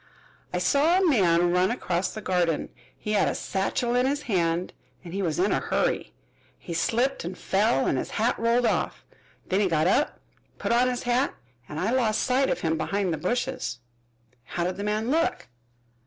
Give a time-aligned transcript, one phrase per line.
[0.51, 2.69] "I saw a man run across the garden.
[2.97, 6.11] He had a satchel in his hand and he was in a hurry.
[6.57, 9.05] He slipped and fell and his hat rolled off.
[9.45, 10.19] Then he got up,
[10.57, 11.35] put on his hat,
[11.69, 13.77] and I lost sight of him behind the bushes."
[14.45, 15.47] "How did the man look?"